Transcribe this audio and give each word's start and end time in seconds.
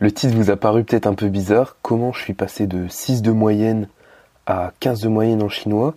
Le 0.00 0.12
titre 0.12 0.36
vous 0.36 0.50
a 0.50 0.56
paru 0.56 0.84
peut-être 0.84 1.08
un 1.08 1.14
peu 1.14 1.28
bizarre. 1.28 1.76
Comment 1.82 2.12
je 2.12 2.20
suis 2.20 2.34
passé 2.34 2.68
de 2.68 2.86
6 2.88 3.20
de 3.20 3.32
moyenne 3.32 3.88
à 4.46 4.72
15 4.78 5.00
de 5.00 5.08
moyenne 5.08 5.42
en 5.42 5.48
chinois? 5.48 5.94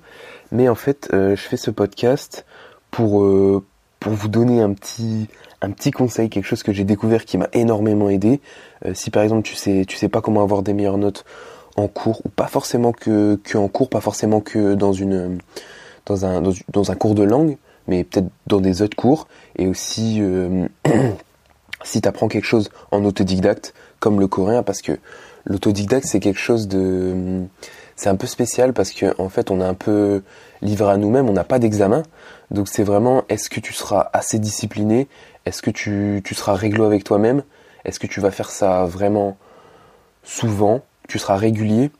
Mais 0.51 0.67
en 0.69 0.75
fait, 0.75 1.09
euh, 1.13 1.35
je 1.35 1.41
fais 1.41 1.57
ce 1.57 1.69
podcast 1.69 2.45
pour, 2.89 3.23
euh, 3.23 3.63
vous 4.07 4.27
donner 4.27 4.59
un 4.63 4.73
petit, 4.73 5.27
conseil, 5.91 6.29
quelque 6.29 6.45
chose 6.45 6.63
que 6.63 6.73
j'ai 6.73 6.83
découvert 6.83 7.25
qui 7.25 7.37
m'a 7.37 7.47
énormément 7.53 8.09
aidé. 8.09 8.41
Euh, 8.87 8.95
si 8.95 9.11
par 9.11 9.21
exemple 9.21 9.43
tu 9.43 9.53
sais, 9.53 9.85
sais 9.87 10.09
pas 10.09 10.21
comment 10.21 10.41
avoir 10.41 10.63
des 10.63 10.73
meilleures 10.73 10.97
notes 10.97 11.23
en 11.77 11.87
cours, 11.87 12.21
ou 12.25 12.29
pas 12.29 12.47
forcément 12.47 12.93
que, 12.93 13.39
que 13.43 13.59
en 13.59 13.67
cours, 13.67 13.89
pas 13.89 14.01
forcément 14.01 14.41
que 14.41 14.73
dans 14.73 14.93
une, 14.93 15.37
dans 16.07 16.25
un, 16.25 16.41
dans, 16.41 16.91
un 16.91 16.95
cours 16.95 17.13
de 17.13 17.21
langue, 17.21 17.57
mais 17.87 18.03
peut-être 18.03 18.29
dans 18.47 18.59
des 18.59 18.81
autres 18.81 18.97
cours, 18.97 19.27
et 19.59 19.67
aussi 19.67 20.19
si 21.83 22.01
tu 22.01 22.07
apprends 22.07 22.27
quelque 22.27 22.45
chose 22.45 22.71
en 22.89 23.05
autodidacte, 23.05 23.75
comme 24.01 24.19
le 24.19 24.27
coréen, 24.27 24.63
parce 24.63 24.81
que 24.81 24.99
l'autodidacte 25.45 26.05
c'est 26.05 26.19
quelque 26.19 26.39
chose 26.39 26.67
de 26.67 27.45
c'est 27.95 28.09
un 28.09 28.15
peu 28.15 28.27
spécial 28.27 28.73
parce 28.73 28.91
que 28.91 29.13
en 29.21 29.29
fait 29.29 29.51
on 29.51 29.61
est 29.61 29.65
un 29.65 29.75
peu 29.75 30.23
livré 30.61 30.91
à 30.91 30.97
nous-mêmes, 30.97 31.29
on 31.29 31.33
n'a 31.33 31.43
pas 31.43 31.59
d'examen, 31.59 32.03
donc 32.49 32.67
c'est 32.67 32.83
vraiment 32.83 33.23
est-ce 33.29 33.49
que 33.49 33.59
tu 33.59 33.73
seras 33.73 34.09
assez 34.11 34.39
discipliné, 34.39 35.07
est-ce 35.45 35.61
que 35.61 35.69
tu, 35.69 36.21
seras 36.33 36.55
réglo 36.55 36.83
avec 36.83 37.03
toi-même, 37.03 37.43
est-ce 37.85 37.99
que 37.99 38.07
tu 38.07 38.19
vas 38.19 38.31
faire 38.31 38.49
ça 38.49 38.85
vraiment 38.85 39.37
souvent, 40.23 40.81
tu 41.07 41.19
seras 41.19 41.37
régulier? 41.37 41.91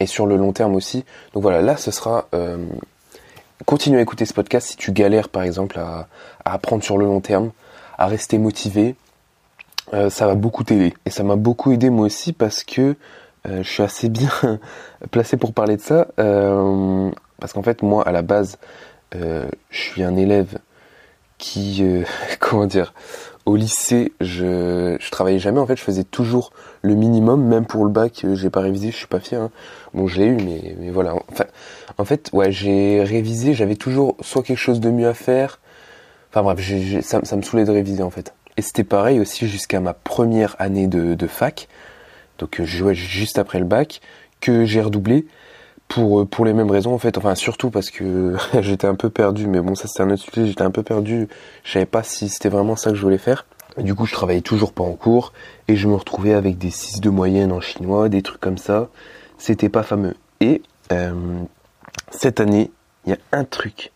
Et 0.00 0.06
sur 0.06 0.26
le 0.26 0.36
long 0.36 0.52
terme 0.52 0.76
aussi. 0.76 1.04
Donc 1.34 1.42
voilà, 1.42 1.60
là 1.60 1.76
ce 1.76 1.90
sera 1.90 2.28
euh, 2.32 2.64
continue 3.66 3.98
à 3.98 4.00
écouter 4.00 4.26
ce 4.26 4.32
podcast 4.32 4.68
si 4.68 4.76
tu 4.76 4.92
galères 4.92 5.28
par 5.28 5.42
exemple 5.42 5.76
à 5.80 6.06
apprendre 6.44 6.84
sur 6.84 6.98
le 6.98 7.04
long 7.04 7.20
terme, 7.20 7.50
à 7.98 8.06
rester 8.06 8.38
motivé, 8.38 8.94
euh, 9.94 10.10
ça 10.10 10.26
va 10.26 10.34
beaucoup 10.34 10.64
t'aider. 10.64 10.94
Et 11.06 11.10
ça 11.10 11.22
m'a 11.22 11.36
beaucoup 11.36 11.72
aidé 11.72 11.90
moi 11.90 12.06
aussi 12.06 12.32
parce 12.32 12.64
que 12.64 12.96
euh, 13.46 13.62
je 13.62 13.68
suis 13.68 13.82
assez 13.82 14.08
bien 14.08 14.30
placé 15.10 15.36
pour 15.36 15.52
parler 15.52 15.76
de 15.76 15.82
ça. 15.82 16.08
Euh, 16.18 17.10
parce 17.40 17.52
qu'en 17.52 17.62
fait, 17.62 17.82
moi, 17.82 18.06
à 18.06 18.12
la 18.12 18.22
base, 18.22 18.58
je 19.12 19.48
suis 19.70 20.02
un 20.02 20.16
élève 20.16 20.58
qui, 21.38 21.82
comment 22.40 22.66
dire, 22.66 22.92
au 23.46 23.56
lycée, 23.56 24.12
je, 24.20 24.96
je 25.00 25.10
travaillais 25.10 25.38
jamais. 25.38 25.60
En 25.60 25.66
fait, 25.66 25.76
je 25.76 25.82
faisais 25.82 26.04
toujours 26.04 26.50
le 26.82 26.94
minimum, 26.94 27.42
même 27.42 27.64
pour 27.64 27.84
le 27.84 27.90
bac. 27.90 28.26
J'ai 28.34 28.50
pas 28.50 28.60
révisé, 28.60 28.90
je 28.90 28.96
suis 28.96 29.06
pas 29.06 29.20
fier. 29.20 29.40
Hein. 29.40 29.50
Bon, 29.94 30.06
je 30.06 30.18
l'ai 30.18 30.26
eu, 30.26 30.36
mais, 30.36 30.76
mais 30.78 30.90
voilà. 30.90 31.14
En 31.96 32.04
fait, 32.04 32.28
ouais, 32.32 32.52
j'ai 32.52 33.02
révisé. 33.02 33.54
J'avais 33.54 33.76
toujours 33.76 34.16
soit 34.20 34.42
quelque 34.42 34.58
chose 34.58 34.80
de 34.80 34.90
mieux 34.90 35.08
à 35.08 35.14
faire. 35.14 35.60
Enfin 36.30 36.42
bref, 36.42 36.60
ça, 37.02 37.20
ça 37.24 37.36
me 37.36 37.42
saoulait 37.42 37.64
de 37.64 37.70
réviser 37.70 38.02
en 38.02 38.10
fait. 38.10 38.34
Et 38.58 38.62
c'était 38.62 38.82
pareil 38.82 39.20
aussi 39.20 39.46
jusqu'à 39.46 39.78
ma 39.78 39.94
première 39.94 40.56
année 40.58 40.88
de, 40.88 41.26
fac. 41.28 41.68
Donc 42.38 42.58
euh, 42.58 42.64
je 42.64 42.78
jouais 42.78 42.94
juste 42.94 43.38
après 43.38 43.60
le 43.60 43.64
bac, 43.64 44.00
que 44.40 44.64
j'ai 44.64 44.82
redoublé 44.82 45.26
pour, 45.86 46.20
euh, 46.20 46.24
pour 46.24 46.44
les 46.44 46.52
mêmes 46.52 46.70
raisons 46.70 46.92
en 46.92 46.98
fait. 46.98 47.16
Enfin 47.18 47.36
surtout 47.36 47.70
parce 47.70 47.90
que 47.90 48.36
j'étais 48.60 48.88
un 48.88 48.96
peu 48.96 49.10
perdu, 49.10 49.46
mais 49.46 49.60
bon 49.60 49.76
ça 49.76 49.86
c'était 49.86 50.02
un 50.02 50.10
autre 50.10 50.24
sujet, 50.24 50.44
j'étais 50.48 50.62
un 50.62 50.72
peu 50.72 50.82
perdu. 50.82 51.28
Je 51.62 51.72
savais 51.72 51.86
pas 51.86 52.02
si 52.02 52.28
c'était 52.28 52.48
vraiment 52.48 52.74
ça 52.74 52.90
que 52.90 52.96
je 52.96 53.02
voulais 53.02 53.16
faire. 53.16 53.46
du 53.78 53.94
coup 53.94 54.06
je 54.06 54.12
travaillais 54.12 54.40
toujours 54.40 54.72
pas 54.72 54.82
en 54.82 54.94
cours 54.94 55.32
et 55.68 55.76
je 55.76 55.86
me 55.86 55.94
retrouvais 55.94 56.34
avec 56.34 56.58
des 56.58 56.70
6 56.70 57.00
de 57.00 57.10
moyenne 57.10 57.52
en 57.52 57.60
chinois, 57.60 58.08
des 58.08 58.22
trucs 58.22 58.40
comme 58.40 58.58
ça. 58.58 58.88
C'était 59.38 59.68
pas 59.68 59.84
fameux. 59.84 60.16
Et 60.40 60.62
euh, 60.90 61.12
cette 62.10 62.40
année, 62.40 62.72
il 63.06 63.10
y 63.10 63.12
a 63.12 63.18
un 63.30 63.44
truc 63.44 63.92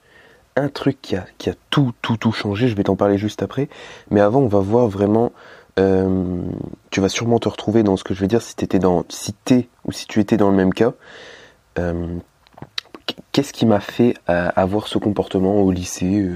un 0.56 0.68
truc 0.68 1.00
qui 1.00 1.16
a, 1.16 1.24
tout, 1.70 1.92
tout, 2.02 2.16
tout 2.16 2.32
changé. 2.32 2.68
Je 2.68 2.74
vais 2.74 2.84
t'en 2.84 2.96
parler 2.96 3.18
juste 3.18 3.42
après. 3.42 3.68
Mais 4.10 4.20
avant, 4.20 4.40
on 4.40 4.48
va 4.48 4.60
voir 4.60 4.88
vraiment. 4.88 5.32
Euh, 5.78 6.42
tu 6.90 7.00
vas 7.00 7.08
sûrement 7.08 7.38
te 7.38 7.48
retrouver 7.48 7.82
dans 7.82 7.96
ce 7.96 8.04
que 8.04 8.12
je 8.12 8.20
vais 8.20 8.26
dire 8.26 8.42
si 8.42 8.54
t'étais 8.54 8.78
dans, 8.78 9.04
si 9.08 9.34
ou 9.84 9.92
si 9.92 10.06
tu 10.06 10.20
étais 10.20 10.36
dans 10.36 10.50
le 10.50 10.56
même 10.56 10.74
cas. 10.74 10.92
Euh, 11.78 12.18
qu'est-ce 13.32 13.54
qui 13.54 13.64
m'a 13.64 13.80
fait 13.80 14.14
euh, 14.28 14.50
avoir 14.54 14.88
ce 14.88 14.98
comportement 14.98 15.62
au 15.62 15.70
lycée, 15.70 16.30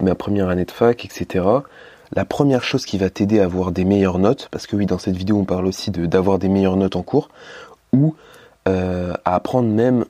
ma 0.00 0.14
première 0.14 0.50
année 0.50 0.66
de 0.66 0.70
fac, 0.70 1.04
etc. 1.06 1.46
La 2.12 2.26
première 2.26 2.62
chose 2.62 2.84
qui 2.84 2.98
va 2.98 3.08
t'aider 3.08 3.40
à 3.40 3.44
avoir 3.44 3.72
des 3.72 3.86
meilleures 3.86 4.18
notes, 4.18 4.48
parce 4.50 4.66
que 4.66 4.76
oui, 4.76 4.84
dans 4.84 4.98
cette 4.98 5.16
vidéo, 5.16 5.38
on 5.38 5.46
parle 5.46 5.66
aussi 5.66 5.90
de 5.90 6.04
d'avoir 6.04 6.38
des 6.38 6.50
meilleures 6.50 6.76
notes 6.76 6.96
en 6.96 7.02
cours, 7.02 7.30
ou 7.94 8.14
à 8.66 9.34
apprendre 9.34 9.68
même 9.68 10.04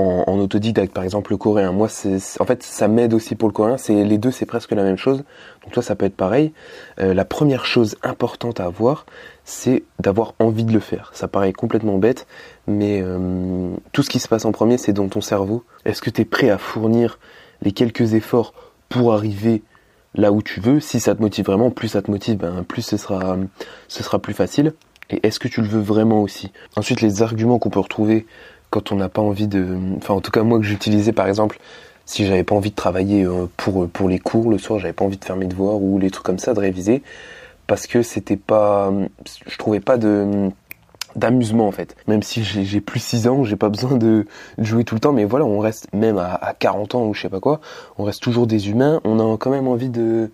en, 0.00 0.38
autodidacte, 0.38 0.92
par 0.92 1.04
exemple 1.04 1.32
le 1.32 1.36
coréen. 1.36 1.72
Moi, 1.72 1.88
c'est 1.88 2.18
en 2.40 2.44
fait 2.44 2.62
ça 2.62 2.88
m'aide 2.88 3.14
aussi 3.14 3.34
pour 3.34 3.48
le 3.48 3.52
coréen. 3.52 3.76
C'est 3.76 4.04
les 4.04 4.18
deux, 4.18 4.30
c'est 4.30 4.46
presque 4.46 4.72
la 4.72 4.82
même 4.82 4.96
chose. 4.96 5.24
Donc 5.62 5.72
toi, 5.72 5.82
ça 5.82 5.94
peut 5.94 6.06
être 6.06 6.16
pareil. 6.16 6.52
Euh, 6.98 7.14
la 7.14 7.24
première 7.24 7.66
chose 7.66 7.96
importante 8.02 8.60
à 8.60 8.64
avoir, 8.64 9.06
c'est 9.44 9.84
d'avoir 9.98 10.34
envie 10.38 10.64
de 10.64 10.72
le 10.72 10.80
faire. 10.80 11.10
Ça 11.14 11.28
paraît 11.28 11.52
complètement 11.52 11.98
bête, 11.98 12.26
mais 12.66 13.00
euh, 13.02 13.74
tout 13.92 14.02
ce 14.02 14.10
qui 14.10 14.18
se 14.18 14.28
passe 14.28 14.44
en 14.44 14.52
premier, 14.52 14.78
c'est 14.78 14.92
dans 14.92 15.08
ton 15.08 15.20
cerveau. 15.20 15.64
Est-ce 15.84 16.02
que 16.02 16.10
tu 16.10 16.22
es 16.22 16.24
prêt 16.24 16.50
à 16.50 16.58
fournir 16.58 17.18
les 17.62 17.72
quelques 17.72 18.14
efforts 18.14 18.54
pour 18.88 19.12
arriver 19.12 19.62
là 20.14 20.32
où 20.32 20.42
tu 20.42 20.60
veux? 20.60 20.80
Si 20.80 21.00
ça 21.00 21.14
te 21.14 21.20
motive 21.20 21.46
vraiment, 21.46 21.70
plus 21.70 21.88
ça 21.88 22.02
te 22.02 22.10
motive, 22.10 22.38
ben, 22.38 22.64
plus 22.64 22.82
ce 22.82 22.96
sera, 22.96 23.36
ce 23.88 24.02
sera 24.02 24.18
plus 24.18 24.34
facile. 24.34 24.74
Et 25.10 25.26
est-ce 25.26 25.40
que 25.40 25.48
tu 25.48 25.60
le 25.60 25.66
veux 25.66 25.80
vraiment 25.80 26.22
aussi? 26.22 26.52
Ensuite, 26.76 27.00
les 27.00 27.22
arguments 27.22 27.58
qu'on 27.58 27.70
peut 27.70 27.80
retrouver 27.80 28.26
quand 28.70 28.92
on 28.92 28.96
n'a 28.96 29.08
pas 29.08 29.22
envie 29.22 29.48
de, 29.48 29.76
enfin 29.96 30.14
en 30.14 30.20
tout 30.20 30.30
cas 30.30 30.42
moi 30.42 30.58
que 30.58 30.64
j'utilisais 30.64 31.12
par 31.12 31.26
exemple 31.26 31.58
si 32.06 32.26
j'avais 32.26 32.44
pas 32.44 32.54
envie 32.56 32.70
de 32.70 32.74
travailler 32.74 33.24
euh, 33.24 33.46
pour 33.56 33.88
pour 33.88 34.08
les 34.08 34.18
cours 34.18 34.50
le 34.50 34.58
soir, 34.58 34.80
j'avais 34.80 34.92
pas 34.92 35.04
envie 35.04 35.18
de 35.18 35.24
faire 35.24 35.36
mes 35.36 35.46
devoirs 35.46 35.80
ou 35.80 35.98
les 35.98 36.10
trucs 36.10 36.24
comme 36.24 36.40
ça, 36.40 36.54
de 36.54 36.60
réviser 36.60 37.02
parce 37.68 37.86
que 37.86 38.02
c'était 38.02 38.36
pas, 38.36 38.92
je 39.46 39.56
trouvais 39.56 39.78
pas 39.78 39.96
de 39.96 40.50
d'amusement 41.14 41.68
en 41.68 41.70
fait. 41.72 41.96
Même 42.08 42.22
si 42.22 42.42
j'ai 42.42 42.80
plus 42.80 42.98
6 42.98 43.28
ans, 43.28 43.44
j'ai 43.44 43.54
pas 43.54 43.68
besoin 43.68 43.96
de, 43.96 44.26
jouer 44.58 44.82
tout 44.82 44.96
le 44.96 45.00
temps, 45.00 45.12
mais 45.12 45.24
voilà, 45.24 45.44
on 45.44 45.60
reste 45.60 45.86
même 45.92 46.18
à, 46.18 46.34
à, 46.34 46.52
40 46.52 46.96
ans 46.96 47.06
ou 47.06 47.14
je 47.14 47.22
sais 47.22 47.28
pas 47.28 47.38
quoi, 47.38 47.60
on 47.96 48.04
reste 48.04 48.22
toujours 48.22 48.48
des 48.48 48.70
humains, 48.70 49.00
on 49.04 49.20
a 49.20 49.36
quand 49.36 49.50
même 49.50 49.68
envie 49.68 49.88
de 49.88 50.32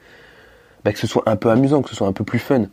bah, 0.82 0.94
que 0.94 0.98
ce 0.98 1.06
soit 1.06 1.24
un 1.26 1.36
peu 1.36 1.50
amusant, 1.50 1.82
que 1.82 1.90
ce 1.90 1.96
soit 1.96 2.06
un 2.06 2.12
peu 2.12 2.24
plus 2.24 2.38
fun 2.38 2.66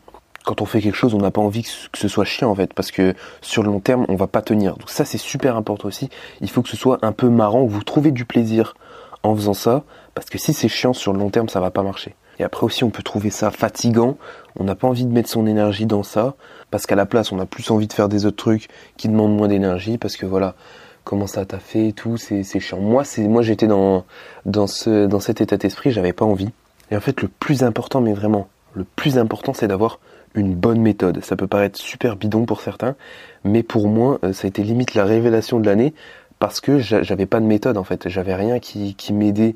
quand 0.43 0.61
on 0.61 0.65
fait 0.65 0.81
quelque 0.81 0.95
chose, 0.95 1.13
on 1.13 1.19
n'a 1.19 1.31
pas 1.31 1.41
envie 1.41 1.63
que 1.63 1.97
ce 1.97 2.07
soit 2.07 2.25
chiant 2.25 2.49
en 2.49 2.55
fait, 2.55 2.73
parce 2.73 2.91
que 2.91 3.15
sur 3.41 3.63
le 3.63 3.69
long 3.69 3.79
terme, 3.79 4.05
on 4.09 4.15
va 4.15 4.27
pas 4.27 4.41
tenir. 4.41 4.77
Donc 4.77 4.89
ça, 4.89 5.05
c'est 5.05 5.17
super 5.17 5.55
important 5.55 5.87
aussi. 5.87 6.09
Il 6.41 6.49
faut 6.49 6.61
que 6.61 6.69
ce 6.69 6.77
soit 6.77 6.99
un 7.01 7.11
peu 7.11 7.29
marrant, 7.29 7.65
que 7.65 7.71
vous 7.71 7.83
trouvez 7.83 8.11
du 8.11 8.25
plaisir 8.25 8.75
en 9.23 9.35
faisant 9.35 9.53
ça, 9.53 9.83
parce 10.15 10.29
que 10.29 10.37
si 10.37 10.53
c'est 10.53 10.67
chiant 10.67 10.93
sur 10.93 11.13
le 11.13 11.19
long 11.19 11.29
terme, 11.29 11.49
ça 11.49 11.59
va 11.59 11.71
pas 11.71 11.83
marcher. 11.83 12.15
Et 12.39 12.43
après 12.43 12.65
aussi, 12.65 12.83
on 12.83 12.89
peut 12.89 13.03
trouver 13.03 13.29
ça 13.29 13.51
fatigant. 13.51 14.17
On 14.57 14.63
n'a 14.63 14.75
pas 14.75 14.87
envie 14.87 15.05
de 15.05 15.11
mettre 15.11 15.29
son 15.29 15.45
énergie 15.45 15.85
dans 15.85 16.03
ça, 16.03 16.33
parce 16.71 16.85
qu'à 16.85 16.95
la 16.95 17.05
place, 17.05 17.31
on 17.31 17.39
a 17.39 17.45
plus 17.45 17.69
envie 17.71 17.87
de 17.87 17.93
faire 17.93 18.09
des 18.09 18.25
autres 18.25 18.37
trucs 18.37 18.69
qui 18.97 19.07
demandent 19.07 19.35
moins 19.35 19.47
d'énergie, 19.47 19.97
parce 19.97 20.17
que 20.17 20.25
voilà, 20.25 20.55
comment 21.03 21.27
ça 21.27 21.45
t'a 21.45 21.59
fait 21.59 21.89
et 21.89 21.93
tout, 21.93 22.17
c'est 22.17 22.43
chiant. 22.59 22.79
Moi, 22.79 23.03
moi, 23.19 23.41
j'étais 23.43 23.67
dans 23.67 24.03
dans 24.45 24.67
cet 24.67 25.41
état 25.41 25.57
d'esprit, 25.57 25.91
j'avais 25.91 26.13
pas 26.13 26.25
envie. 26.25 26.49
Et 26.91 26.97
en 26.97 27.01
fait, 27.01 27.21
le 27.21 27.27
plus 27.27 27.63
important, 27.63 28.01
mais 28.01 28.13
vraiment, 28.13 28.47
le 28.73 28.83
plus 28.83 29.17
important, 29.17 29.53
c'est 29.53 29.67
d'avoir 29.67 29.99
une 30.35 30.55
bonne 30.55 30.81
méthode. 30.81 31.23
Ça 31.23 31.35
peut 31.35 31.47
paraître 31.47 31.79
super 31.79 32.15
bidon 32.15 32.45
pour 32.45 32.61
certains, 32.61 32.95
mais 33.43 33.63
pour 33.63 33.87
moi, 33.87 34.19
euh, 34.23 34.33
ça 34.33 34.45
a 34.45 34.49
été 34.49 34.63
limite 34.63 34.95
la 34.95 35.05
révélation 35.05 35.59
de 35.59 35.65
l'année 35.65 35.93
parce 36.39 36.59
que 36.59 36.79
j'avais 36.79 37.25
pas 37.25 37.39
de 37.39 37.45
méthode 37.45 37.77
en 37.77 37.83
fait. 37.83 38.09
J'avais 38.09 38.35
rien 38.35 38.59
qui, 38.59 38.95
qui 38.95 39.13
m'aidait 39.13 39.55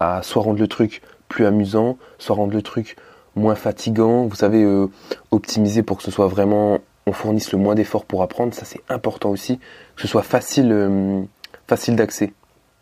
à 0.00 0.22
soit 0.22 0.42
rendre 0.42 0.58
le 0.58 0.68
truc 0.68 1.00
plus 1.28 1.46
amusant, 1.46 1.96
soit 2.18 2.36
rendre 2.36 2.52
le 2.52 2.62
truc 2.62 2.96
moins 3.36 3.54
fatigant. 3.54 4.26
Vous 4.26 4.34
savez, 4.34 4.62
euh, 4.62 4.88
optimiser 5.30 5.82
pour 5.82 5.96
que 5.96 6.02
ce 6.02 6.10
soit 6.10 6.26
vraiment, 6.26 6.80
on 7.06 7.12
fournisse 7.12 7.52
le 7.52 7.58
moins 7.58 7.74
d'efforts 7.74 8.04
pour 8.04 8.22
apprendre. 8.22 8.52
Ça 8.52 8.64
c'est 8.64 8.82
important 8.88 9.30
aussi, 9.30 9.58
que 9.94 10.02
ce 10.02 10.08
soit 10.08 10.22
facile, 10.22 10.70
euh, 10.72 11.22
facile 11.66 11.96
d'accès. 11.96 12.32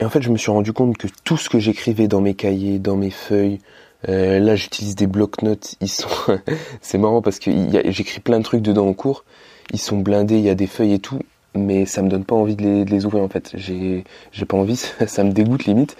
Et 0.01 0.05
en 0.05 0.11
fait, 0.11 0.23
je 0.23 0.31
me 0.31 0.37
suis 0.37 0.51
rendu 0.51 0.73
compte 0.73 0.99
que 0.99 1.07
tout 1.23 1.37
ce 1.37 1.49
que 1.49 1.61
j'écrivais 1.61 2.09
dans 2.09 2.21
mes 2.21 2.35
cahiers, 2.35 2.81
dans 2.81 2.97
mes 2.97 3.11
feuilles, 3.11 3.61
euh, 4.09 4.39
là, 4.39 4.57
j'utilise 4.57 4.97
des 4.97 5.07
blocs-notes. 5.07 5.77
Ils 5.81 5.89
sont, 5.89 6.09
c'est 6.81 6.99
marrant 6.99 7.23
parce 7.23 7.39
que 7.39 7.51
j'écris 7.87 8.21
plein 8.21 8.39
de 8.39 8.45
trucs 8.45 8.63
dedans 8.63 8.87
en 8.87 8.93
cours. 8.93 9.25
Ils 9.73 9.81
sont 9.81 9.99
blindés, 9.99 10.37
il 10.37 10.45
y 10.45 10.51
a 10.51 10.55
des 10.55 10.67
feuilles 10.67 10.95
et 10.95 10.99
tout, 10.99 11.21
mais 11.55 11.87
ça 11.87 12.03
me 12.03 12.09
donne 12.09 12.25
pas 12.25 12.35
envie 12.35 12.57
de 12.57 12.85
les, 12.85 13.07
ouvrir 13.07 13.23
en 13.23 13.29
fait. 13.29 13.53
J'ai, 13.55 14.05
pas 14.47 14.57
envie, 14.57 14.77
ça 15.07 15.25
me 15.25 15.33
dégoûte 15.33 15.65
limite. 15.65 15.97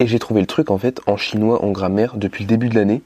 Et 0.00 0.06
j'ai 0.06 0.18
trouvé 0.18 0.40
le 0.40 0.46
truc 0.46 0.70
en 0.70 0.78
fait 0.78 1.00
en 1.06 1.16
chinois, 1.16 1.64
en 1.64 1.70
grammaire, 1.72 2.16
depuis 2.16 2.44
le 2.44 2.48
début 2.48 2.68
de 2.68 2.74
l'année. 2.74 3.02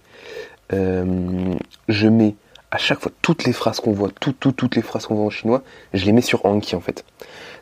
Euh, 0.72 1.54
je 1.88 2.08
mets 2.08 2.34
à 2.70 2.78
chaque 2.78 3.00
fois 3.00 3.12
toutes 3.22 3.44
les 3.44 3.52
phrases 3.52 3.80
qu'on 3.80 3.92
voit, 3.92 4.10
toutes, 4.20 4.40
toutes, 4.40 4.56
toutes 4.56 4.76
les 4.76 4.82
phrases 4.82 5.06
qu'on 5.06 5.14
voit 5.14 5.26
en 5.26 5.30
chinois, 5.30 5.62
je 5.92 6.04
les 6.04 6.12
mets 6.12 6.22
sur 6.22 6.44
Anki 6.46 6.74
en 6.74 6.80
fait. 6.80 7.04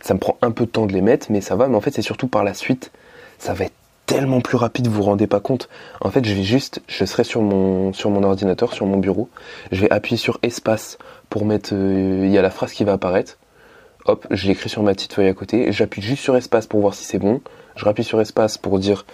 Ça 0.01 0.15
me 0.15 0.19
prend 0.19 0.39
un 0.41 0.51
peu 0.51 0.65
de 0.65 0.71
temps 0.71 0.87
de 0.87 0.93
les 0.93 1.03
mettre, 1.03 1.31
mais 1.31 1.41
ça 1.41 1.57
va. 1.57 1.69
Mais 1.69 1.77
en 1.77 1.81
fait, 1.81 1.93
c'est 1.93 2.03
surtout 2.03 2.29
par 2.29 2.43
la 2.43 2.55
suite, 2.55 2.91
ça 3.39 3.53
va 3.53 3.67
être 3.67 3.75
tellement 4.11 4.41
plus 4.41 4.57
rapide, 4.57 4.89
vous 4.89 4.95
vous 4.95 5.03
rendez 5.05 5.29
pas 5.29 5.39
compte. 5.39 5.69
En 6.01 6.11
fait, 6.11 6.25
je 6.25 6.35
vais 6.35 6.43
juste, 6.43 6.83
je 6.89 7.05
serai 7.05 7.23
sur 7.23 7.43
mon 7.43 7.93
sur 7.93 8.11
mon 8.11 8.25
ordinateur, 8.25 8.73
sur 8.73 8.85
mon 8.85 8.97
bureau, 8.97 9.29
je 9.71 9.81
vais 9.81 9.91
appuyer 9.91 10.17
sur 10.17 10.41
espace 10.43 10.99
pour 11.29 11.45
mettre, 11.45 11.71
euh, 11.75 12.25
il 12.25 12.33
y 12.33 12.37
a 12.37 12.43
la 12.43 12.51
phrase 12.51 12.73
qui 12.73 12.83
va 12.83 12.95
apparaître. 12.95 13.39
Hop, 14.07 14.27
je 14.33 14.49
l'écris 14.49 14.69
sur 14.69 14.83
ma 14.83 14.95
petite 14.95 15.13
feuille 15.13 15.29
à 15.29 15.35
côté. 15.35 15.71
J'appuie 15.71 16.03
juste 16.03 16.25
sur 16.25 16.35
espace 16.37 16.67
pour 16.67 16.81
voir 16.81 16.95
si 16.95 17.05
c'est 17.05 17.21
bon. 17.21 17.41
Je 17.77 17.85
rappuie 17.85 18.03
sur 18.03 18.21
espace 18.21 18.59
pour 18.59 18.81
dire, 18.81 19.07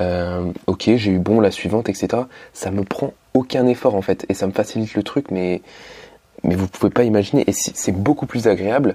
euh, 0.00 0.52
ok, 0.68 0.84
j'ai 0.94 1.10
eu 1.10 1.18
bon 1.18 1.40
la 1.40 1.50
suivante, 1.50 1.88
etc. 1.88 2.22
Ça 2.52 2.70
me 2.70 2.84
prend 2.84 3.12
aucun 3.32 3.66
effort 3.66 3.96
en 3.96 4.02
fait 4.02 4.24
et 4.28 4.34
ça 4.34 4.46
me 4.46 4.52
facilite 4.52 4.94
le 4.94 5.02
truc, 5.02 5.32
mais 5.32 5.62
mais 6.44 6.54
vous 6.54 6.68
pouvez 6.68 6.90
pas 6.90 7.02
imaginer. 7.02 7.42
Et 7.48 7.52
c'est 7.52 7.92
beaucoup 7.92 8.26
plus 8.26 8.46
agréable 8.46 8.94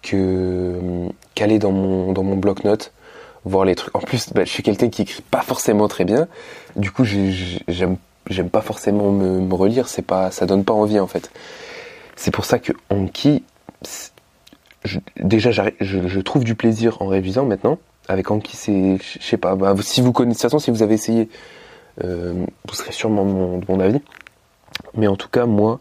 que 0.00 1.08
qu'aller 1.34 1.58
dans 1.58 1.72
mon 1.72 2.12
dans 2.12 2.22
mon 2.22 2.36
bloc-notes 2.36 2.92
voir 3.44 3.64
les 3.64 3.74
trucs. 3.74 3.94
En 3.94 4.00
plus, 4.00 4.32
bah, 4.32 4.44
je 4.44 4.50
suis 4.50 4.62
quelqu'un 4.62 4.88
qui 4.88 5.02
écrit 5.02 5.22
pas 5.22 5.42
forcément 5.42 5.88
très 5.88 6.04
bien. 6.04 6.28
Du 6.76 6.90
coup, 6.90 7.04
j'aime 7.04 7.96
j'aime 8.30 8.48
pas 8.50 8.62
forcément 8.62 9.12
me, 9.12 9.54
relire. 9.54 9.88
C'est 9.88 10.02
pas 10.02 10.30
ça 10.30 10.46
donne 10.46 10.64
pas 10.64 10.74
envie 10.74 11.00
en 11.00 11.06
fait. 11.06 11.30
C'est 12.16 12.30
pour 12.30 12.44
ça 12.44 12.58
que 12.58 12.72
Anki, 12.90 13.42
déjà 15.16 15.50
je, 15.50 15.62
je, 15.80 16.20
trouve 16.20 16.44
du 16.44 16.54
plaisir 16.54 17.00
en 17.02 17.06
révisant 17.06 17.44
maintenant. 17.44 17.78
Avec 18.08 18.30
Anki, 18.30 18.56
c'est 18.56 18.98
je 18.98 19.22
sais 19.22 19.36
pas. 19.36 19.56
Bah, 19.56 19.74
si 19.80 20.00
vous 20.00 20.12
connaissez 20.12 20.38
de 20.38 20.42
toute 20.42 20.50
façon, 20.50 20.58
si 20.58 20.70
vous 20.70 20.82
avez 20.82 20.94
essayé, 20.94 21.28
euh, 22.02 22.44
vous 22.68 22.74
serez 22.74 22.92
sûrement 22.92 23.24
mon, 23.24 23.58
de 23.58 23.64
mon 23.68 23.80
avis. 23.80 24.00
Mais 24.94 25.06
en 25.06 25.16
tout 25.16 25.28
cas, 25.28 25.46
moi, 25.46 25.80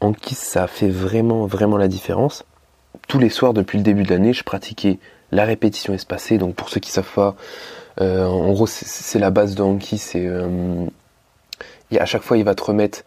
Anki, 0.00 0.34
ça 0.34 0.66
fait 0.66 0.88
vraiment 0.88 1.46
vraiment 1.46 1.76
la 1.76 1.88
différence 1.88 2.44
tous 3.08 3.18
les 3.18 3.28
soirs 3.28 3.52
depuis 3.52 3.78
le 3.78 3.84
début 3.84 4.02
de 4.02 4.10
l'année, 4.10 4.32
je 4.32 4.44
pratiquais 4.44 4.98
la 5.34 5.44
répétition 5.44 5.92
espacée. 5.92 6.38
Donc 6.38 6.54
pour 6.54 6.70
ceux 6.70 6.80
qui 6.80 6.90
savent 6.90 7.12
pas, 7.14 7.34
euh, 8.00 8.24
en 8.24 8.52
gros 8.52 8.66
c'est 8.66 9.18
la 9.18 9.30
base 9.30 9.54
de 9.54 9.62
Anki. 9.62 9.98
C'est 9.98 10.26
euh, 10.26 10.86
à 11.98 12.06
chaque 12.06 12.22
fois 12.22 12.38
il 12.38 12.44
va 12.44 12.54
te 12.54 12.62
remettre. 12.62 13.04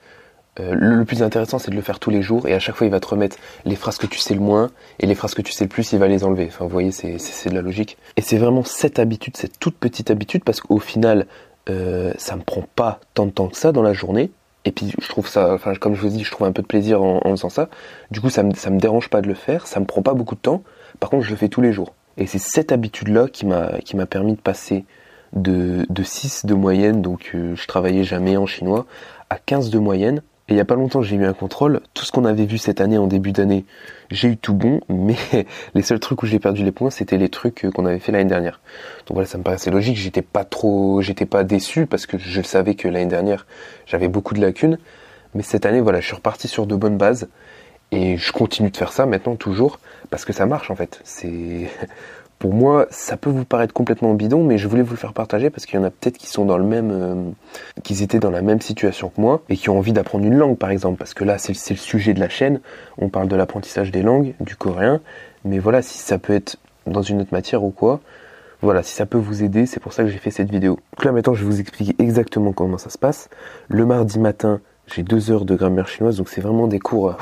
Euh, 0.59 0.73
le, 0.73 1.05
plus 1.05 1.21
intéressant 1.21 1.59
c'est 1.59 1.69
de 1.69 1.75
le 1.75 1.83
faire 1.83 1.99
tous 1.99 2.09
les 2.09 2.23
jours 2.23 2.47
et 2.47 2.53
à 2.55 2.59
chaque 2.59 2.75
fois 2.75 2.87
il 2.87 2.89
va 2.89 2.99
te 2.99 3.05
remettre 3.05 3.37
les 3.65 3.75
phrases 3.75 3.99
que 3.99 4.07
tu 4.07 4.17
sais 4.17 4.33
le 4.33 4.39
moins 4.39 4.71
et 4.99 5.05
les 5.05 5.13
phrases 5.13 5.35
que 5.35 5.43
tu 5.43 5.51
sais 5.51 5.65
le 5.65 5.69
plus 5.69 5.91
il 5.93 5.99
va 5.99 6.07
les 6.07 6.23
enlever. 6.23 6.47
Enfin 6.47 6.65
vous 6.65 6.71
voyez 6.71 6.91
c'est 6.91 7.49
de 7.49 7.55
la 7.55 7.61
logique. 7.61 7.97
Et 8.15 8.21
c'est 8.21 8.37
vraiment 8.37 8.63
cette 8.63 8.99
habitude, 8.99 9.37
cette 9.37 9.59
toute 9.59 9.77
petite 9.77 10.11
habitude 10.11 10.43
parce 10.43 10.61
qu'au 10.61 10.79
final 10.79 11.25
ça 11.67 12.35
me 12.37 12.43
prend 12.43 12.63
pas 12.75 13.01
tant 13.13 13.25
de 13.25 13.31
temps 13.31 13.49
que 13.49 13.57
ça 13.57 13.71
dans 13.71 13.83
la 13.83 13.93
journée. 13.93 14.31
Et 14.65 14.71
puis 14.71 14.93
je 14.99 15.07
trouve 15.07 15.27
ça, 15.29 15.53
enfin 15.53 15.75
comme 15.75 15.95
je 15.95 16.01
vous 16.01 16.09
dis, 16.09 16.23
je 16.23 16.31
trouve 16.31 16.47
un 16.47 16.51
peu 16.51 16.61
de 16.61 16.67
plaisir 16.67 17.01
en, 17.01 17.21
faisant 17.21 17.49
ça. 17.49 17.69
Du 18.11 18.19
coup, 18.19 18.29
ça 18.29 18.43
me, 18.43 18.49
me 18.49 18.79
dérange 18.79 19.09
pas 19.09 19.21
de 19.21 19.27
le 19.27 19.33
faire, 19.33 19.65
ça 19.65 19.79
me 19.79 19.85
prend 19.85 20.01
pas 20.01 20.13
beaucoup 20.13 20.35
de 20.35 20.41
temps. 20.41 20.61
Par 20.99 21.09
contre, 21.09 21.23
je 21.23 21.29
le 21.29 21.37
fais 21.37 21.47
tous 21.47 21.61
les 21.61 21.71
jours. 21.71 21.93
Et 22.17 22.27
c'est 22.27 22.39
cette 22.39 22.71
habitude-là 22.71 23.27
qui 23.27 23.45
m'a 23.45 23.79
qui 23.79 23.95
m'a 23.95 24.05
permis 24.05 24.33
de 24.33 24.41
passer 24.41 24.85
de, 25.33 25.85
de 25.89 26.03
6 26.03 26.45
de 26.45 26.53
moyenne, 26.53 27.01
donc 27.01 27.31
euh, 27.35 27.55
je 27.55 27.67
travaillais 27.67 28.03
jamais 28.03 28.37
en 28.37 28.45
chinois, 28.45 28.85
à 29.29 29.37
15 29.37 29.69
de 29.69 29.79
moyenne. 29.79 30.21
Et 30.49 30.53
il 30.53 30.57
y 30.57 30.61
a 30.61 30.65
pas 30.65 30.75
longtemps, 30.75 31.01
j'ai 31.01 31.17
eu 31.17 31.25
un 31.25 31.33
contrôle. 31.33 31.81
Tout 31.93 32.05
ce 32.05 32.13
qu'on 32.13 32.23
avait 32.23 32.45
vu 32.45 32.57
cette 32.57 32.79
année 32.79 32.97
en 32.97 33.07
début 33.07 33.33
d'année, 33.33 33.65
j'ai 34.09 34.29
eu 34.29 34.37
tout 34.37 34.53
bon, 34.53 34.79
mais 34.89 35.17
les 35.75 35.81
seuls 35.81 35.99
trucs 35.99 36.23
où 36.23 36.25
j'ai 36.25 36.39
perdu 36.39 36.63
les 36.63 36.71
points, 36.71 36.89
c'était 36.89 37.17
les 37.17 37.29
trucs 37.29 37.65
euh, 37.65 37.71
qu'on 37.71 37.85
avait 37.85 37.99
fait 37.99 38.11
l'année 38.11 38.29
dernière. 38.29 38.61
Donc 39.07 39.15
voilà, 39.15 39.27
ça 39.27 39.37
me 39.37 39.43
paraissait 39.43 39.71
logique. 39.71 39.97
J'étais 39.97 40.21
pas 40.21 40.45
trop, 40.45 41.01
j'étais 41.01 41.25
pas 41.25 41.43
déçu 41.43 41.85
parce 41.85 42.05
que 42.05 42.17
je 42.17 42.41
savais 42.41 42.75
que 42.75 42.87
l'année 42.87 43.07
dernière, 43.07 43.45
j'avais 43.85 44.07
beaucoup 44.07 44.33
de 44.33 44.41
lacunes. 44.41 44.77
Mais 45.35 45.43
cette 45.43 45.65
année, 45.65 45.81
voilà, 45.81 45.99
je 45.99 46.05
suis 46.05 46.15
reparti 46.15 46.47
sur 46.47 46.65
de 46.65 46.75
bonnes 46.75 46.97
bases 46.97 47.27
et 47.91 48.17
je 48.17 48.31
continue 48.31 48.69
de 48.69 48.77
faire 48.77 48.91
ça 48.91 49.05
maintenant 49.05 49.35
toujours 49.35 49.79
parce 50.09 50.25
que 50.25 50.33
ça 50.33 50.45
marche 50.45 50.71
en 50.71 50.75
fait. 50.75 50.99
C'est 51.03 51.69
pour 52.39 52.53
moi, 52.53 52.85
ça 52.91 53.17
peut 53.17 53.29
vous 53.29 53.45
paraître 53.45 53.73
complètement 53.73 54.13
bidon, 54.13 54.43
mais 54.43 54.57
je 54.57 54.67
voulais 54.67 54.83
vous 54.83 54.91
le 54.91 54.97
faire 54.97 55.13
partager 55.13 55.49
parce 55.49 55.65
qu'il 55.65 55.79
y 55.79 55.81
en 55.81 55.85
a 55.85 55.89
peut-être 55.89 56.17
qui 56.17 56.27
sont 56.27 56.45
dans 56.45 56.57
le 56.57 56.63
même, 56.63 56.91
euh, 56.91 57.15
qu'ils 57.83 58.03
étaient 58.03 58.19
dans 58.19 58.29
la 58.29 58.41
même 58.41 58.61
situation 58.61 59.09
que 59.09 59.19
moi 59.19 59.41
et 59.49 59.57
qui 59.57 59.69
ont 59.69 59.77
envie 59.77 59.93
d'apprendre 59.93 60.25
une 60.25 60.37
langue, 60.37 60.57
par 60.57 60.69
exemple, 60.69 60.97
parce 60.97 61.13
que 61.13 61.23
là, 61.23 61.37
c'est 61.37 61.53
le 61.53 61.77
sujet 61.77 62.13
de 62.13 62.19
la 62.19 62.29
chaîne. 62.29 62.59
On 62.97 63.09
parle 63.09 63.27
de 63.27 63.35
l'apprentissage 63.35 63.91
des 63.91 64.03
langues, 64.03 64.33
du 64.39 64.55
coréen, 64.55 65.01
mais 65.45 65.57
voilà, 65.59 65.81
si 65.81 65.97
ça 65.97 66.19
peut 66.19 66.33
être 66.33 66.57
dans 66.85 67.01
une 67.01 67.21
autre 67.21 67.33
matière 67.33 67.63
ou 67.63 67.71
quoi, 67.71 68.01
voilà, 68.61 68.81
si 68.83 68.93
ça 68.93 69.05
peut 69.05 69.17
vous 69.17 69.43
aider, 69.43 69.65
c'est 69.65 69.79
pour 69.79 69.93
ça 69.93 70.03
que 70.03 70.09
j'ai 70.09 70.17
fait 70.17 70.31
cette 70.31 70.49
vidéo. 70.49 70.79
Donc 70.95 71.05
là, 71.05 71.11
maintenant, 71.11 71.33
je 71.33 71.43
vais 71.43 71.49
vous 71.49 71.59
expliquer 71.59 71.95
exactement 71.99 72.53
comment 72.53 72.77
ça 72.77 72.89
se 72.89 72.97
passe. 72.97 73.29
Le 73.67 73.85
mardi 73.85 74.19
matin, 74.19 74.61
j'ai 74.87 75.03
deux 75.03 75.31
heures 75.31 75.45
de 75.45 75.55
grammaire 75.55 75.87
chinoise, 75.87 76.17
donc 76.17 76.29
c'est 76.29 76.41
vraiment 76.41 76.67
des 76.67 76.79
cours. 76.79 77.09
Euh, 77.09 77.13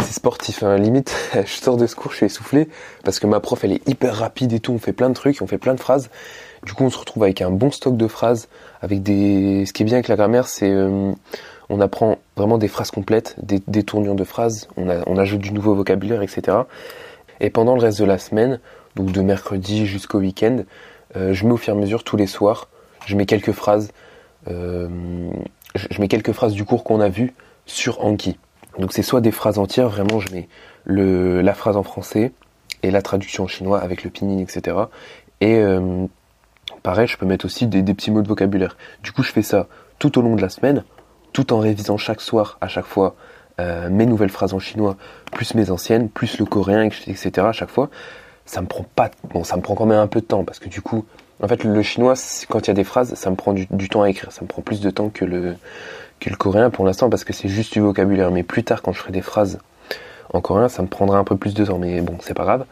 c'est 0.00 0.12
sportif, 0.12 0.62
hein. 0.62 0.76
limite, 0.76 1.14
je 1.34 1.52
sors 1.52 1.76
de 1.76 1.86
ce 1.86 1.96
cours, 1.96 2.12
je 2.12 2.18
suis 2.18 2.26
essoufflé, 2.26 2.68
parce 3.04 3.18
que 3.18 3.26
ma 3.26 3.40
prof, 3.40 3.64
elle 3.64 3.72
est 3.72 3.88
hyper 3.88 4.14
rapide 4.14 4.52
et 4.52 4.60
tout, 4.60 4.72
on 4.72 4.78
fait 4.78 4.92
plein 4.92 5.08
de 5.08 5.14
trucs, 5.14 5.42
on 5.42 5.46
fait 5.46 5.58
plein 5.58 5.74
de 5.74 5.80
phrases. 5.80 6.10
Du 6.64 6.72
coup, 6.72 6.84
on 6.84 6.90
se 6.90 6.98
retrouve 6.98 7.22
avec 7.22 7.40
un 7.40 7.50
bon 7.50 7.70
stock 7.70 7.96
de 7.96 8.08
phrases, 8.08 8.48
avec 8.82 9.02
des... 9.02 9.64
Ce 9.66 9.72
qui 9.72 9.82
est 9.82 9.86
bien 9.86 9.96
avec 9.96 10.08
la 10.08 10.16
grammaire, 10.16 10.48
c'est... 10.48 10.70
Euh, 10.70 11.12
on 11.70 11.80
apprend 11.80 12.18
vraiment 12.36 12.58
des 12.58 12.68
phrases 12.68 12.90
complètes, 12.90 13.36
des, 13.42 13.60
des 13.66 13.82
tournures 13.82 14.14
de 14.14 14.24
phrases, 14.24 14.68
on, 14.76 15.18
ajoute 15.18 15.40
du 15.40 15.52
nouveau 15.52 15.74
vocabulaire, 15.74 16.22
etc. 16.22 16.58
Et 17.40 17.50
pendant 17.50 17.74
le 17.74 17.80
reste 17.80 17.98
de 17.98 18.04
la 18.04 18.18
semaine, 18.18 18.60
donc 18.96 19.12
de 19.12 19.20
mercredi 19.20 19.86
jusqu'au 19.86 20.18
week-end, 20.18 20.64
euh, 21.16 21.34
je 21.34 21.46
mets 21.46 21.52
au 21.52 21.56
fur 21.56 21.74
et 21.74 21.76
à 21.76 21.80
mesure 21.80 22.04
tous 22.04 22.16
les 22.16 22.26
soirs, 22.26 22.68
je 23.06 23.16
mets 23.16 23.26
quelques 23.26 23.52
phrases, 23.52 23.92
euh, 24.48 24.88
je 25.74 26.00
mets 26.00 26.08
quelques 26.08 26.32
phrases 26.32 26.54
du 26.54 26.64
cours 26.64 26.84
qu'on 26.84 27.00
a 27.00 27.08
vu 27.08 27.34
sur 27.66 28.02
Anki. 28.04 28.38
Donc 28.78 28.92
c'est 28.92 29.02
soit 29.02 29.20
des 29.20 29.32
phrases 29.32 29.58
entières, 29.58 29.88
vraiment 29.88 30.20
je 30.20 30.32
mets 30.32 30.48
la 30.86 31.54
phrase 31.54 31.76
en 31.76 31.82
français 31.82 32.32
et 32.82 32.90
la 32.90 33.02
traduction 33.02 33.44
en 33.44 33.48
chinois 33.48 33.80
avec 33.80 34.04
le 34.04 34.10
pinyin, 34.10 34.38
etc. 34.38 34.76
Et 35.40 35.56
euh, 35.56 36.06
pareil, 36.82 37.06
je 37.06 37.16
peux 37.16 37.26
mettre 37.26 37.44
aussi 37.44 37.66
des, 37.66 37.82
petits 37.94 38.10
mots 38.10 38.22
de 38.22 38.28
vocabulaire. 38.28 38.76
Du 39.02 39.12
coup, 39.12 39.22
je 39.22 39.32
fais 39.32 39.42
ça 39.42 39.66
tout 39.98 40.18
au 40.18 40.22
long 40.22 40.36
de 40.36 40.42
la 40.42 40.48
semaine, 40.48 40.84
tout 41.32 41.52
en 41.52 41.58
révisant 41.58 41.96
chaque 41.96 42.20
soir, 42.20 42.58
à 42.60 42.68
chaque 42.68 42.86
fois, 42.86 43.16
euh, 43.60 43.90
mes 43.90 44.06
nouvelles 44.06 44.30
phrases 44.30 44.54
en 44.54 44.58
chinois, 44.58 44.96
plus 45.32 45.54
mes 45.54 45.70
anciennes, 45.70 46.08
plus 46.08 46.38
le 46.38 46.44
coréen, 46.44 46.84
etc. 46.84 47.30
à 47.38 47.52
chaque 47.52 47.70
fois. 47.70 47.90
Ça 48.46 48.62
me 48.62 48.66
prend 48.66 48.84
pas, 48.94 49.10
bon, 49.30 49.44
ça 49.44 49.56
me 49.56 49.62
prend 49.62 49.74
quand 49.74 49.86
même 49.86 49.98
un 49.98 50.06
peu 50.06 50.20
de 50.20 50.26
temps 50.26 50.44
parce 50.44 50.58
que 50.58 50.68
du 50.68 50.80
coup, 50.80 51.04
en 51.40 51.48
fait, 51.48 51.64
le 51.64 51.82
chinois, 51.82 52.14
quand 52.48 52.66
il 52.66 52.68
y 52.68 52.70
a 52.70 52.74
des 52.74 52.84
phrases, 52.84 53.14
ça 53.14 53.30
me 53.30 53.36
prend 53.36 53.52
du, 53.52 53.88
temps 53.88 54.02
à 54.02 54.10
écrire. 54.10 54.32
Ça 54.32 54.42
me 54.42 54.48
prend 54.48 54.62
plus 54.62 54.80
de 54.80 54.90
temps 54.90 55.08
que 55.08 55.24
le, 55.24 55.56
coréen 56.36 56.70
pour 56.70 56.84
l'instant 56.84 57.08
parce 57.08 57.24
que 57.24 57.32
c'est 57.32 57.48
juste 57.48 57.72
du 57.72 57.80
vocabulaire. 57.80 58.30
Mais 58.30 58.42
plus 58.42 58.64
tard, 58.64 58.82
quand 58.82 58.92
je 58.92 58.98
ferai 58.98 59.12
des 59.12 59.22
phrases 59.22 59.58
en 60.32 60.40
coréen, 60.40 60.68
ça 60.68 60.82
me 60.82 60.88
prendra 60.88 61.18
un 61.18 61.24
peu 61.24 61.36
plus 61.36 61.54
de 61.54 61.64
temps. 61.64 61.78
Mais 61.78 62.00
bon, 62.00 62.16
c'est 62.20 62.34
pas 62.34 62.44
grave. 62.44 62.64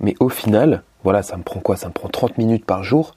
Mais 0.00 0.14
au 0.20 0.28
final, 0.28 0.82
voilà, 1.02 1.22
ça 1.22 1.36
me 1.36 1.42
prend 1.42 1.60
quoi? 1.60 1.76
Ça 1.76 1.88
me 1.88 1.92
prend 1.92 2.08
30 2.08 2.36
minutes 2.36 2.66
par 2.66 2.84
jour. 2.84 3.14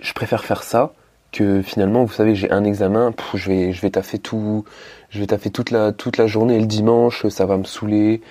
Je 0.00 0.12
préfère 0.12 0.44
faire 0.44 0.62
ça 0.62 0.92
que 1.32 1.62
finalement, 1.62 2.04
vous 2.04 2.12
savez, 2.12 2.34
j'ai 2.34 2.50
un 2.50 2.64
examen, 2.64 3.12
je 3.34 3.48
vais, 3.48 3.72
je 3.72 3.82
vais 3.82 3.90
taffer 3.90 4.18
tout, 4.18 4.64
je 5.10 5.20
vais 5.20 5.26
taffer 5.26 5.50
toute 5.50 5.70
la, 5.70 5.92
toute 5.92 6.16
la 6.16 6.26
journée. 6.26 6.58
le 6.58 6.66
dimanche, 6.66 7.26
ça 7.28 7.46
va 7.46 7.56
me 7.58 7.64
saouler. 7.64 8.22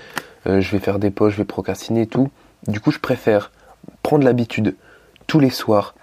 Euh, 0.47 0.59
je 0.59 0.71
vais 0.71 0.79
faire 0.79 0.99
des 0.99 1.09
poches, 1.09 1.33
je 1.33 1.37
vais 1.37 1.45
procrastiner 1.45 2.01
et 2.01 2.07
tout. 2.07 2.29
Du 2.67 2.79
coup, 2.79 2.91
je 2.91 2.99
préfère 2.99 3.51
prendre 4.01 4.23
l'habitude 4.23 4.75
tous 5.27 5.39
les 5.39 5.49
soirs 5.49 5.95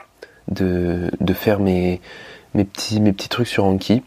de, 0.49 1.11
de 1.21 1.33
faire 1.33 1.61
mes, 1.61 2.01
petits 2.55 3.29
trucs 3.29 3.49
sur 3.49 3.65
Anki 3.65 4.03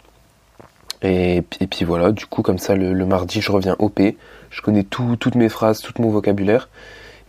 et, 1.01 1.43
puis 1.69 1.85
voilà, 1.85 2.11
du 2.11 2.25
coup, 2.25 2.41
comme 2.41 2.57
ça, 2.57 2.75
le, 2.75 3.05
mardi, 3.05 3.41
je 3.41 3.51
reviens 3.51 3.75
OP. 3.79 4.01
Je 4.49 4.61
connais 4.61 4.83
toutes 4.83 5.35
mes 5.35 5.49
phrases, 5.49 5.81
tout 5.81 5.93
mon 6.01 6.09
vocabulaire. 6.09 6.69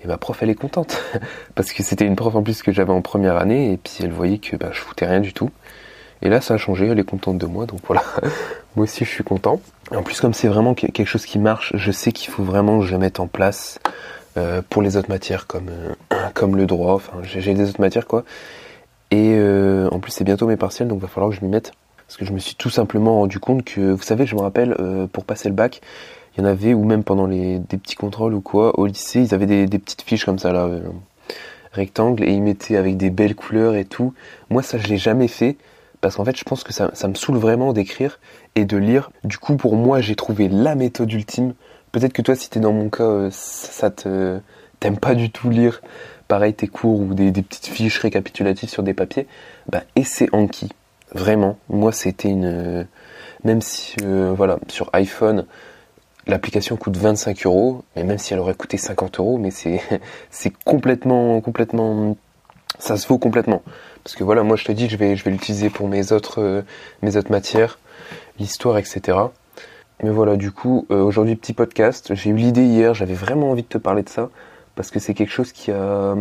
Et 0.03 0.07
ma 0.07 0.17
prof, 0.17 0.39
elle 0.43 0.51
est 0.51 0.55
contente. 0.55 1.03
Parce 1.55 1.73
que 1.73 1.83
c'était 1.83 2.07
une 2.07 2.17
prof 2.17 2.35
en 2.35 2.43
plus 2.43 2.63
que 2.63 2.73
j'avais 2.73 2.93
en 2.93 3.03
première 3.03 3.37
année. 3.37 3.73
Et 3.73 3.77
puis 3.77 3.99
elle 4.01 4.13
voyait 4.13 4.39
que 4.39 4.57
bah, 4.57 4.71
je 4.73 4.81
foutais 4.81 5.07
rien 5.07 5.21
du 5.21 5.33
tout. 5.33 5.51
Et 6.23 6.29
là, 6.29 6.41
ça 6.41 6.55
a 6.55 6.57
changé. 6.57 6.87
Elle 6.87 6.99
est 6.99 7.05
contente 7.05 7.39
de 7.39 7.47
moi. 7.47 7.67
Donc 7.67 7.81
voilà. 7.87 8.03
moi 8.77 8.85
aussi, 8.85 9.05
je 9.05 9.11
suis 9.11 9.25
content. 9.25 9.61
en 9.95 10.03
plus, 10.03 10.21
comme 10.21 10.33
c'est 10.33 10.49
vraiment 10.49 10.75
quelque 10.75 11.05
chose 11.05 11.27
qui 11.27 11.39
marche, 11.39 11.73
je 11.75 11.93
sais 11.93 12.13
qu'il 12.13 12.31
faut 12.31 12.45
vraiment 12.45 12.81
que 12.81 12.87
je 12.87 12.97
mette 12.97 13.21
en 13.21 13.27
place 13.27 13.79
euh, 14.37 14.63
pour 14.69 14.83
les 14.83 14.97
autres 14.97 15.09
matières 15.09 15.47
comme, 15.47 15.69
euh, 15.71 15.95
comme 16.35 16.57
le 16.57 16.67
droit. 16.67 16.95
Enfin, 16.95 17.19
j'ai 17.23 17.55
des 17.55 17.69
autres 17.69 17.81
matières, 17.81 18.07
quoi. 18.07 18.25
Et 19.11 19.35
euh, 19.37 19.89
en 19.91 19.99
plus, 19.99 20.13
c'est 20.13 20.25
bientôt 20.25 20.47
mes 20.47 20.57
partiels. 20.57 20.89
Donc 20.89 21.01
va 21.01 21.09
falloir 21.09 21.31
que 21.31 21.37
je 21.37 21.45
m'y 21.45 21.51
mette. 21.51 21.73
Parce 22.07 22.19
que 22.19 22.25
je 22.25 22.33
me 22.33 22.39
suis 22.39 22.55
tout 22.55 22.71
simplement 22.71 23.17
rendu 23.17 23.41
compte 23.41 23.65
que, 23.65 23.93
vous 23.93 24.03
savez, 24.03 24.27
je 24.27 24.37
me 24.37 24.41
rappelle, 24.41 24.77
pour 25.13 25.25
passer 25.25 25.49
le 25.49 25.57
bac, 25.57 25.81
il 26.37 26.41
y 26.41 26.47
en 26.47 26.49
avait, 26.49 26.73
ou 26.73 26.85
même 26.85 27.03
pendant 27.03 27.27
les, 27.27 27.59
des 27.59 27.79
petits 27.79 27.97
contrôles 27.97 28.33
ou 28.33 28.41
quoi, 28.41 28.79
au 28.79 28.87
lycée, 28.87 29.23
ils 29.23 29.35
avaient 29.35 29.67
des, 29.67 29.79
petites 29.81 30.03
fiches 30.03 30.25
comme 30.25 30.39
ça, 30.39 30.53
là, 30.53 30.71
rectangles, 31.73 32.23
et 32.23 32.31
ils 32.31 32.43
mettaient 32.43 32.77
avec 32.77 32.97
des 32.97 33.11
belles 33.11 33.35
couleurs 33.35 33.75
et 33.75 33.85
tout. 33.85 34.15
Moi, 34.51 34.63
ça, 34.63 34.79
je 34.79 34.87
l'ai 34.87 34.99
jamais 34.99 35.27
fait, 35.27 35.57
parce 36.01 36.15
qu'en 36.15 36.25
fait, 36.25 36.37
je 36.37 36.45
pense 36.45 36.63
que 36.63 36.73
ça, 36.73 36.93
ça 36.93 37.09
me 37.09 37.15
saoule 37.15 37.39
vraiment 37.39 37.73
d'écrire 37.73 38.21
et 38.55 38.65
de 38.65 38.77
lire. 38.77 39.11
Du 39.25 39.39
coup, 39.39 39.57
pour 39.57 39.75
moi, 39.75 40.01
j'ai 40.01 40.15
trouvé 40.15 40.49
la 40.49 40.77
méthode 40.77 41.13
ultime. 41.13 41.55
Peut-être 41.93 42.13
que 42.13 42.23
toi, 42.23 42.35
si 42.35 42.51
t'es 42.51 42.61
dans 42.61 42.73
mon 42.73 42.91
cas, 42.91 43.05
euh, 43.05 43.29
ça 43.33 43.91
te 43.91 44.41
t'aimes 44.81 44.99
pas 44.99 45.15
du 45.15 45.31
tout 45.31 45.51
lire, 45.51 45.81
pareil, 46.29 46.55
tes 46.55 46.69
cours 46.69 47.01
ou 47.01 47.15
des, 47.15 47.33
petites 47.33 47.67
fiches 47.67 47.99
récapitulatives 47.99 48.69
sur 48.69 48.83
des 48.83 48.95
papiers, 48.95 49.27
bah, 49.69 49.83
essaie 49.95 50.29
Anki 50.33 50.69
Vraiment, 51.15 51.57
moi 51.69 51.93
c'était 51.93 52.29
une... 52.29 52.87
Même 53.45 53.61
si, 53.61 53.95
euh, 54.03 54.35
voilà, 54.37 54.59
sur 54.69 54.91
iPhone, 54.93 55.47
l'application 56.27 56.77
coûte 56.77 56.97
25 56.97 57.47
euros, 57.47 57.85
mais 57.95 58.03
même 58.03 58.19
si 58.19 58.35
elle 58.35 58.41
aurait 58.41 58.55
coûté 58.55 58.77
50 58.77 59.21
euros, 59.21 59.39
mais 59.39 59.51
c'est 59.51 59.81
c'est 60.31 60.53
complètement, 60.65 61.41
complètement... 61.41 62.17
Ça 62.79 62.97
se 62.97 63.07
vaut 63.07 63.19
complètement. 63.19 63.63
Parce 64.05 64.17
que 64.17 64.25
voilà, 64.25 64.43
moi 64.43 64.57
je 64.57 64.65
te 64.65 64.73
dis, 64.73 64.89
je 64.89 64.97
vais, 64.97 65.17
je 65.17 65.25
vais 65.25 65.31
l'utiliser 65.31 65.71
pour 65.71 65.89
mes 65.89 66.13
autres, 66.13 66.43
euh, 66.43 66.63
mes 67.03 67.17
autres 67.17 67.31
matières, 67.31 67.79
l'histoire, 68.39 68.77
etc. 68.77 69.19
Mais 70.03 70.11
voilà, 70.11 70.37
du 70.37 70.53
coup, 70.53 70.87
euh, 70.91 71.03
aujourd'hui 71.03 71.37
petit 71.37 71.53
podcast. 71.55 72.15
J'ai 72.15 72.31
eu 72.31 72.35
l'idée 72.35 72.65
hier, 72.65 72.95
j'avais 72.95 73.15
vraiment 73.15 73.51
envie 73.51 73.63
de 73.63 73.69
te 73.69 73.79
parler 73.79 74.03
de 74.03 74.09
ça, 74.09 74.31
parce 74.75 74.91
que 74.91 74.99
c'est 74.99 75.15
quelque 75.15 75.33
chose 75.33 75.53
qui 75.53 75.71
a, 75.71 76.15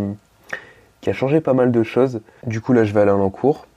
qui 1.01 1.09
a 1.09 1.13
changé 1.13 1.41
pas 1.41 1.53
mal 1.53 1.71
de 1.71 1.83
choses. 1.83 2.21
Du 2.45 2.61
coup 2.61 2.73
là, 2.73 2.85
je 2.85 2.93
vais 2.93 3.01
aller 3.01 3.11
en 3.11 3.29
cours. 3.29 3.67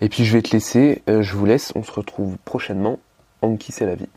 Et 0.00 0.08
puis 0.08 0.24
je 0.24 0.32
vais 0.32 0.42
te 0.42 0.50
laisser, 0.50 1.02
euh, 1.08 1.22
je 1.22 1.34
vous 1.34 1.46
laisse, 1.46 1.72
on 1.76 1.82
se 1.82 1.92
retrouve 1.92 2.36
prochainement. 2.44 2.98
Anki 3.40 3.72
c'est 3.72 3.86
la 3.86 3.94
vie. 3.94 4.08